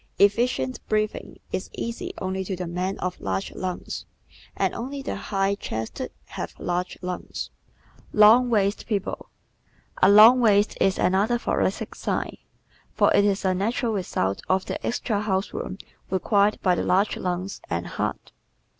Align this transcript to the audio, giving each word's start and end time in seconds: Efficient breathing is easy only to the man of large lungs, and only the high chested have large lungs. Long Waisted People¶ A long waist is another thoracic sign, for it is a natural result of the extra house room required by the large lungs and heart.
Efficient 0.17 0.79
breathing 0.89 1.37
is 1.51 1.69
easy 1.73 2.11
only 2.17 2.43
to 2.43 2.55
the 2.55 2.65
man 2.65 2.97
of 2.97 3.21
large 3.21 3.51
lungs, 3.53 4.07
and 4.57 4.73
only 4.73 5.03
the 5.03 5.15
high 5.15 5.53
chested 5.53 6.11
have 6.25 6.55
large 6.57 6.97
lungs. 7.03 7.51
Long 8.11 8.49
Waisted 8.49 8.87
People¶ 8.87 9.29
A 10.01 10.09
long 10.09 10.39
waist 10.39 10.75
is 10.81 10.97
another 10.97 11.37
thoracic 11.37 11.93
sign, 11.93 12.37
for 12.91 13.13
it 13.13 13.23
is 13.23 13.45
a 13.45 13.53
natural 13.53 13.93
result 13.93 14.41
of 14.49 14.65
the 14.65 14.83
extra 14.83 15.21
house 15.21 15.53
room 15.53 15.77
required 16.09 16.57
by 16.63 16.73
the 16.73 16.81
large 16.83 17.15
lungs 17.15 17.61
and 17.69 17.85
heart. 17.85 18.31